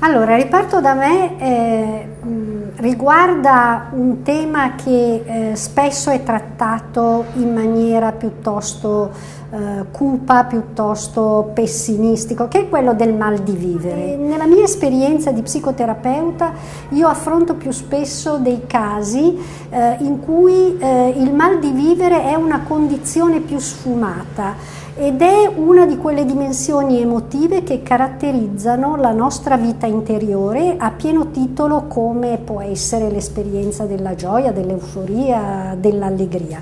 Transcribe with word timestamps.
Allora, 0.00 0.36
riparto 0.36 0.80
da 0.80 0.94
me, 0.94 1.38
eh, 1.40 2.08
riguarda 2.76 3.88
un 3.90 4.22
tema 4.22 4.76
che 4.76 5.24
eh, 5.50 5.56
spesso 5.56 6.10
è 6.10 6.22
trattato 6.22 7.24
in 7.34 7.52
maniera 7.52 8.12
piuttosto 8.12 9.10
eh, 9.50 9.86
cupa, 9.90 10.44
piuttosto 10.44 11.50
pessimistico, 11.52 12.46
che 12.46 12.60
è 12.60 12.68
quello 12.68 12.94
del 12.94 13.12
mal 13.12 13.38
di 13.38 13.50
vivere. 13.50 14.12
E 14.12 14.16
nella 14.16 14.46
mia 14.46 14.62
esperienza 14.62 15.32
di 15.32 15.42
psicoterapeuta 15.42 16.52
io 16.90 17.08
affronto 17.08 17.54
più 17.54 17.72
spesso 17.72 18.36
dei 18.36 18.66
casi 18.68 19.36
eh, 19.68 19.96
in 19.98 20.20
cui 20.20 20.78
eh, 20.78 21.14
il 21.16 21.34
mal 21.34 21.58
di 21.58 21.72
vivere 21.72 22.22
è 22.22 22.36
una 22.36 22.60
condizione 22.60 23.40
più 23.40 23.58
sfumata 23.58 24.86
ed 25.00 25.22
è 25.22 25.46
una 25.54 25.86
di 25.86 25.96
quelle 25.96 26.24
dimensioni 26.24 27.00
emotive 27.00 27.62
che 27.62 27.84
caratterizzano 27.84 28.96
la 28.96 29.12
nostra 29.12 29.56
vita 29.56 29.86
interiore 29.86 30.74
a 30.76 30.90
pieno 30.90 31.30
titolo 31.30 31.84
come 31.84 32.36
può 32.38 32.60
essere 32.60 33.08
l'esperienza 33.08 33.84
della 33.84 34.16
gioia, 34.16 34.50
dell'euforia, 34.50 35.76
dell'allegria. 35.78 36.60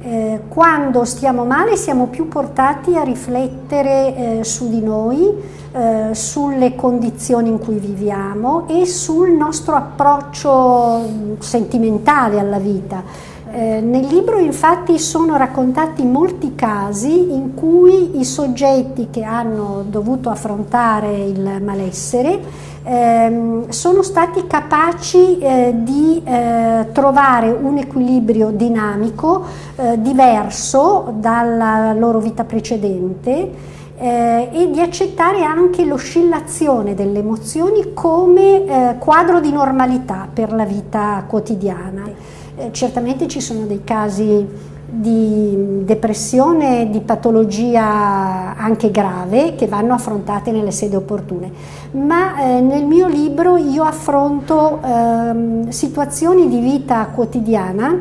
Eh, 0.00 0.40
quando 0.48 1.04
stiamo 1.04 1.44
male 1.44 1.76
siamo 1.76 2.06
più 2.06 2.26
portati 2.26 2.96
a 2.96 3.02
riflettere 3.02 4.38
eh, 4.38 4.44
su 4.44 4.70
di 4.70 4.80
noi, 4.80 5.30
eh, 5.72 6.14
sulle 6.14 6.74
condizioni 6.74 7.50
in 7.50 7.58
cui 7.58 7.76
viviamo 7.76 8.66
e 8.66 8.86
sul 8.86 9.32
nostro 9.32 9.74
approccio 9.74 11.00
mm, 11.06 11.32
sentimentale 11.40 12.38
alla 12.38 12.58
vita 12.58 13.34
eh, 13.52 13.80
nel 13.80 14.06
libro 14.06 14.38
infatti 14.38 14.98
sono 14.98 15.36
raccontati 15.36 16.04
molti 16.04 16.54
casi 16.54 17.32
in 17.32 17.54
cui 17.54 18.18
i 18.18 18.24
soggetti 18.24 19.08
che 19.10 19.22
hanno 19.22 19.84
dovuto 19.88 20.30
affrontare 20.30 21.14
il 21.16 21.60
malessere 21.62 22.40
ehm, 22.82 23.68
sono 23.68 24.02
stati 24.02 24.46
capaci 24.46 25.38
eh, 25.38 25.74
di 25.74 26.22
eh, 26.24 26.88
trovare 26.92 27.50
un 27.50 27.78
equilibrio 27.78 28.50
dinamico 28.50 29.44
eh, 29.76 30.00
diverso 30.00 31.14
dalla 31.16 31.92
loro 31.92 32.18
vita 32.18 32.44
precedente 32.44 33.74
eh, 33.98 34.48
e 34.52 34.70
di 34.70 34.80
accettare 34.80 35.42
anche 35.42 35.84
l'oscillazione 35.84 36.94
delle 36.94 37.20
emozioni 37.20 37.92
come 37.94 38.64
eh, 38.64 38.96
quadro 38.98 39.40
di 39.40 39.50
normalità 39.50 40.28
per 40.32 40.52
la 40.52 40.64
vita 40.64 41.24
quotidiana. 41.26 42.35
Eh, 42.58 42.70
certamente 42.72 43.28
ci 43.28 43.40
sono 43.42 43.66
dei 43.66 43.84
casi 43.84 44.46
di 44.88 45.84
depressione, 45.84 46.88
di 46.90 47.00
patologia 47.00 48.56
anche 48.56 48.90
grave 48.90 49.54
che 49.54 49.66
vanno 49.66 49.92
affrontate 49.92 50.52
nelle 50.52 50.70
sedi 50.70 50.94
opportune, 50.94 51.52
ma 51.90 52.38
eh, 52.38 52.60
nel 52.60 52.86
mio 52.86 53.08
libro 53.08 53.58
io 53.58 53.82
affronto 53.82 54.80
eh, 54.82 55.70
situazioni 55.70 56.48
di 56.48 56.60
vita 56.60 57.06
quotidiana 57.12 57.94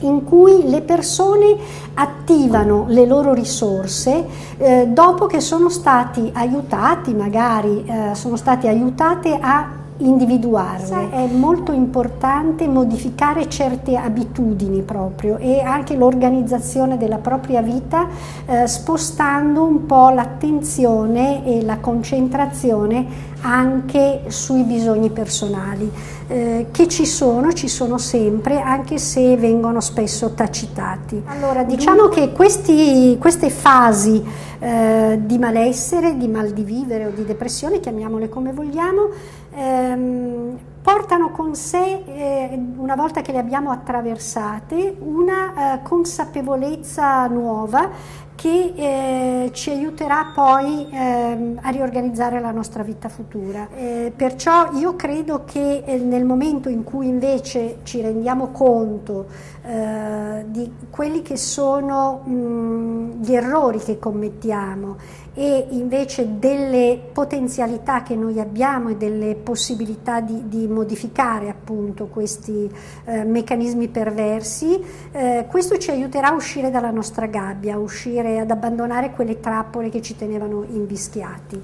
in 0.00 0.24
cui 0.24 0.68
le 0.68 0.80
persone 0.80 1.56
attivano 1.94 2.86
le 2.88 3.04
loro 3.04 3.34
risorse 3.34 4.24
eh, 4.56 4.86
dopo 4.88 5.26
che 5.26 5.40
sono 5.40 5.68
stati 5.68 6.30
aiutati, 6.32 7.12
magari 7.12 7.84
eh, 7.84 8.14
sono 8.14 8.36
stati 8.36 8.68
aiutate 8.68 9.36
a 9.38 9.82
individuarle. 9.98 11.10
È 11.10 11.26
molto 11.26 11.72
importante 11.72 12.66
modificare 12.66 13.48
certe 13.48 13.96
abitudini 13.96 14.82
proprio 14.82 15.36
e 15.38 15.60
anche 15.60 15.96
l'organizzazione 15.96 16.96
della 16.96 17.18
propria 17.18 17.62
vita 17.62 18.08
eh, 18.46 18.66
spostando 18.66 19.64
un 19.64 19.86
po' 19.86 20.10
l'attenzione 20.10 21.44
e 21.44 21.62
la 21.62 21.78
concentrazione 21.78 23.32
anche 23.44 24.22
sui 24.28 24.62
bisogni 24.62 25.10
personali, 25.10 25.90
eh, 26.28 26.66
che 26.70 26.88
ci 26.88 27.04
sono, 27.04 27.52
ci 27.52 27.68
sono 27.68 27.98
sempre, 27.98 28.60
anche 28.60 28.96
se 28.96 29.36
vengono 29.36 29.80
spesso 29.80 30.32
tacitati. 30.32 31.22
Allora, 31.26 31.62
diciamo 31.62 32.08
che 32.08 32.32
questi, 32.32 33.18
queste 33.20 33.50
fasi 33.50 34.22
eh, 34.58 35.20
di 35.22 35.36
malessere, 35.36 36.16
di 36.16 36.26
mal 36.26 36.52
di 36.52 36.62
vivere 36.62 37.06
o 37.06 37.10
di 37.10 37.24
depressione, 37.26 37.80
chiamiamole 37.80 38.30
come 38.30 38.52
vogliamo, 38.52 39.10
ehm, 39.54 40.58
portano 40.82 41.30
con 41.30 41.54
sé, 41.54 42.02
eh, 42.06 42.60
una 42.76 42.94
volta 42.94 43.22
che 43.22 43.32
le 43.32 43.38
abbiamo 43.38 43.70
attraversate, 43.70 44.96
una 45.00 45.76
eh, 45.76 45.82
consapevolezza 45.82 47.26
nuova 47.28 47.88
che 48.34 48.72
eh, 48.76 49.50
ci 49.52 49.70
aiuterà 49.70 50.32
poi 50.34 50.88
eh, 50.90 51.54
a 51.60 51.70
riorganizzare 51.70 52.40
la 52.40 52.50
nostra 52.50 52.82
vita 52.82 53.08
futura. 53.08 53.68
Eh, 53.76 54.12
perciò 54.14 54.72
io 54.74 54.96
credo 54.96 55.44
che 55.44 55.82
eh, 55.84 55.96
nel 55.98 56.24
momento 56.24 56.68
in 56.68 56.84
cui 56.84 57.06
invece 57.06 57.78
ci 57.84 58.00
rendiamo 58.00 58.48
conto 58.48 59.26
eh, 59.62 60.44
di 60.48 60.70
quelli 60.90 61.22
che 61.22 61.36
sono 61.36 62.22
mh, 62.24 63.22
gli 63.22 63.34
errori 63.34 63.78
che 63.78 63.98
commettiamo 63.98 65.22
e 65.36 65.66
invece 65.70 66.38
delle 66.38 67.00
potenzialità 67.12 68.02
che 68.02 68.14
noi 68.14 68.38
abbiamo 68.38 68.90
e 68.90 68.96
delle 68.96 69.34
possibilità 69.34 70.20
di, 70.20 70.48
di 70.48 70.68
modificare 70.68 71.48
appunto 71.48 72.06
questi 72.06 72.70
eh, 73.04 73.24
meccanismi 73.24 73.88
perversi, 73.88 74.80
questo 75.48 75.76
ci 75.78 75.90
aiuterà 75.90 76.28
a 76.28 76.34
uscire 76.34 76.70
dalla 76.70 76.90
nostra 76.90 77.26
gabbia, 77.26 77.74
a 77.74 77.78
uscire, 77.78 78.23
ad 78.24 78.50
abbandonare 78.50 79.10
quelle 79.10 79.40
trappole 79.40 79.88
che 79.88 80.02
ci 80.02 80.16
tenevano 80.16 80.64
invischiati. 80.68 81.60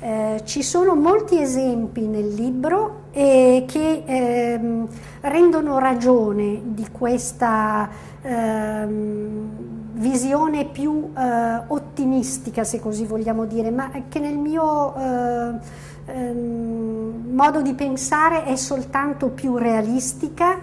Eh, 0.00 0.42
ci 0.44 0.62
sono 0.62 0.96
molti 0.96 1.40
esempi 1.40 2.06
nel 2.08 2.34
libro 2.34 3.02
eh, 3.12 3.64
che 3.68 4.02
ehm, 4.04 4.88
rendono 5.20 5.78
ragione 5.78 6.60
di 6.64 6.88
questa 6.90 7.88
ehm, 8.20 9.48
visione 9.92 10.64
più 10.64 11.12
eh, 11.16 11.62
ottimistica, 11.68 12.64
se 12.64 12.80
così 12.80 13.04
vogliamo 13.04 13.44
dire, 13.44 13.70
ma 13.70 13.90
che 14.08 14.18
nel 14.18 14.36
mio 14.36 14.94
eh, 14.96 15.58
ehm, 16.06 17.30
modo 17.30 17.62
di 17.62 17.74
pensare 17.74 18.42
è 18.44 18.56
soltanto 18.56 19.28
più 19.28 19.56
realistica 19.56 20.58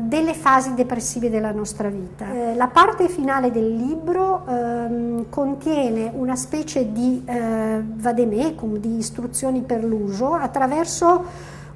delle 0.00 0.34
fasi 0.34 0.74
depressive 0.74 1.28
della 1.28 1.52
nostra 1.52 1.88
vita. 1.88 2.26
Eh, 2.32 2.54
la 2.54 2.68
parte 2.68 3.08
finale 3.08 3.50
del 3.50 3.76
libro 3.76 4.44
ehm, 4.46 5.26
contiene 5.28 6.10
una 6.14 6.36
specie 6.36 6.92
di 6.92 7.22
eh, 7.26 7.82
vademecum, 7.84 8.76
di 8.78 8.96
istruzioni 8.96 9.60
per 9.60 9.84
l'uso, 9.84 10.32
attraverso 10.34 11.24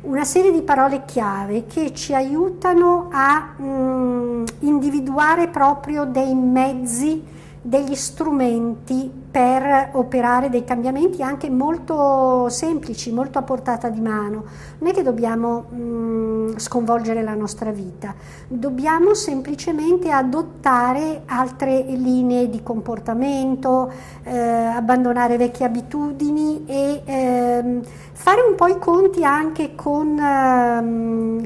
una 0.03 0.25
serie 0.25 0.53
di 0.53 0.63
parole 0.63 1.05
chiave 1.05 1.67
che 1.67 1.93
ci 1.95 2.15
aiutano 2.15 3.09
a 3.11 3.55
mh, 3.57 3.65
mm, 3.65 4.45
individuare 4.61 5.49
proprio 5.49 6.05
dei 6.05 6.35
mezzi, 6.35 7.23
degli 7.67 7.95
strumenti 7.95 9.11
per 9.31 9.89
operare 9.95 10.51
dei 10.51 10.65
cambiamenti 10.65 11.23
anche 11.23 11.49
molto 11.49 12.47
semplici, 12.51 13.11
molto 13.11 13.39
a 13.39 13.43
portata 13.43 13.89
di 13.89 14.01
mano. 14.01 14.45
Non 14.79 14.91
è 14.91 14.93
che 14.93 15.03
dobbiamo 15.03 15.65
mh, 15.71 15.77
mm, 15.77 16.57
sconvolgere 16.57 17.23
la 17.23 17.35
nostra 17.35 17.71
vita, 17.71 18.15
dobbiamo 18.47 19.15
semplicemente 19.15 20.11
adottare 20.11 21.23
altre 21.25 21.85
linee 21.89 22.51
di 22.51 22.63
comportamento, 22.63 23.91
eh, 24.25 24.39
abbandonare 24.39 25.39
vecchie 25.39 25.65
abitudini 25.65 26.65
e 26.67 27.03
ehm, 27.05 27.83
fare 28.13 28.43
un 28.43 28.55
po' 28.57 28.67
i 28.67 28.79
conti 28.79 29.25
anche 29.25 29.75
con, 29.75 30.19
ehm, 30.19 31.04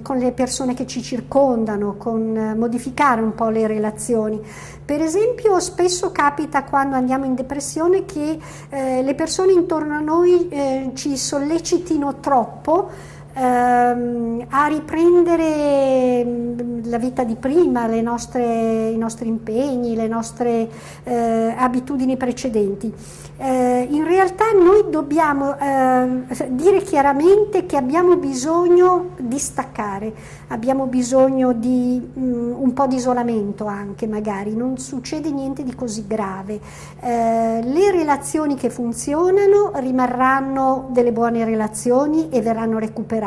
con 0.09 0.17
le 0.17 0.33
persone 0.33 0.73
che 0.73 0.87
ci 0.87 1.03
circondano, 1.03 1.99
con 1.99 2.35
eh, 2.35 2.55
modificare 2.55 3.21
un 3.21 3.35
po' 3.35 3.51
le 3.51 3.67
relazioni. 3.67 4.41
Per 4.83 5.03
esempio 5.03 5.61
spesso 5.61 6.11
capita 6.13 6.65
quando 6.65 6.97
andiamo 6.97 7.27
in 7.27 7.35
depressione 7.35 8.07
che 8.07 8.39
eh, 8.71 9.03
le 9.03 9.15
persone 9.15 9.53
intorno 9.53 9.97
a 9.97 10.01
noi 10.01 10.49
eh, 10.49 10.93
ci 10.95 11.15
sollecitino 11.19 12.21
troppo 12.21 12.89
ehm, 13.35 14.47
a 14.49 14.67
riprendere 14.67 16.25
mm, 16.25 16.81
la 16.85 16.99
vita 16.99 17.25
di 17.25 17.37
prima, 17.37 17.87
nostre, 18.01 18.89
i 18.89 18.97
nostri 18.99 19.29
impegni, 19.29 19.95
le 19.95 20.09
nostre 20.09 20.69
eh, 21.05 21.55
abitudini 21.57 22.17
precedenti. 22.17 22.93
Eh, 23.41 23.87
in 23.89 24.03
realtà 24.05 24.47
noi 24.53 24.87
dobbiamo 24.91 25.57
eh, 25.57 26.25
dire 26.51 26.81
chiaramente 26.83 27.67
che 27.67 27.77
abbiamo 27.77 28.17
bisogno 28.17 29.11
di 29.17 29.39
staccare, 29.39 30.13
abbiamo 30.49 30.87
bisogno 30.87 31.53
di 31.53 32.01
mh, 32.01 32.21
mm, 32.21 32.53
un 32.61 32.73
po' 32.73 32.89
di 32.89 32.97
isolamento 32.97 33.67
anche 33.67 34.09
magari, 34.09 34.57
non 34.57 34.79
succede 34.79 35.31
niente 35.31 35.63
di 35.63 35.73
così 35.75 36.05
grave. 36.07 36.59
Eh, 37.01 37.61
le 37.63 37.91
relazioni 37.93 38.57
che 38.57 38.71
funzionano 38.71 39.71
rimarranno 39.75 40.89
delle 40.91 41.13
buone 41.13 41.45
relazioni 41.45 42.31
e 42.31 42.41
verranno 42.41 42.79
recuperate, 42.79 43.18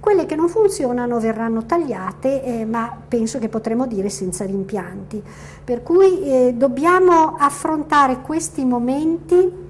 quelle 0.00 0.26
che 0.26 0.36
non 0.36 0.48
funzionano 0.48 1.18
verranno 1.18 1.64
tagliate, 1.64 2.42
eh, 2.42 2.64
ma 2.64 2.96
penso 3.06 3.38
che 3.38 3.48
potremo 3.48 3.86
dire 3.86 4.08
senza 4.08 4.44
rimpianti. 4.44 5.22
Per 5.64 5.82
cui 5.82 6.22
eh, 6.22 6.54
dobbiamo 6.56 7.36
affrontare 7.38 8.20
questi 8.20 8.64
momenti 8.64 9.64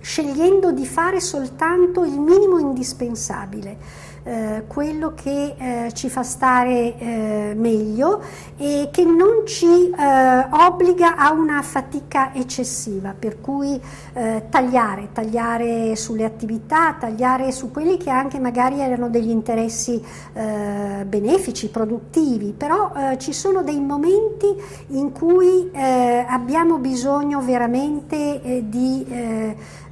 scegliendo 0.00 0.70
di 0.72 0.84
fare 0.84 1.18
soltanto 1.20 2.04
il 2.04 2.20
minimo 2.20 2.58
indispensabile. 2.58 3.76
Eh, 4.26 4.64
quello 4.66 5.12
che 5.12 5.54
eh, 5.58 5.92
ci 5.92 6.08
fa 6.08 6.22
stare 6.22 6.96
eh, 6.96 7.52
meglio 7.54 8.22
e 8.56 8.88
che 8.90 9.04
non 9.04 9.44
ci 9.44 9.66
eh, 9.66 10.46
obbliga 10.50 11.16
a 11.16 11.30
una 11.32 11.60
fatica 11.60 12.32
eccessiva, 12.32 13.14
per 13.16 13.38
cui 13.42 13.78
eh, 14.14 14.44
tagliare, 14.48 15.10
tagliare 15.12 15.94
sulle 15.94 16.24
attività, 16.24 16.96
tagliare 16.98 17.52
su 17.52 17.70
quelli 17.70 17.98
che 17.98 18.08
anche 18.08 18.38
magari 18.38 18.80
erano 18.80 19.10
degli 19.10 19.28
interessi 19.28 20.02
benefici, 20.34 21.68
produttivi, 21.68 22.54
però 22.56 22.92
ci 23.18 23.32
sono 23.32 23.62
dei 23.62 23.80
momenti 23.80 24.46
in 24.88 25.12
cui 25.12 25.70
abbiamo 25.72 26.78
bisogno 26.78 27.40
veramente 27.40 28.64
di 28.68 29.06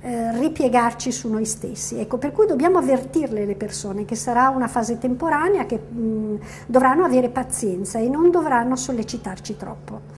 ripiegarci 0.02 1.12
su 1.12 1.28
noi 1.28 1.44
stessi. 1.44 1.98
Ecco, 1.98 2.18
per 2.18 2.32
cui 2.32 2.46
dobbiamo 2.46 2.78
avvertirle 2.78 3.44
le 3.44 3.54
persone 3.54 4.04
che 4.04 4.16
sarà 4.22 4.50
una 4.50 4.68
fase 4.68 4.98
temporanea, 4.98 5.66
che 5.66 5.78
mh, 5.78 6.38
dovranno 6.66 7.04
avere 7.04 7.28
pazienza 7.28 7.98
e 7.98 8.08
non 8.08 8.30
dovranno 8.30 8.76
sollecitarci 8.76 9.56
troppo. 9.56 10.10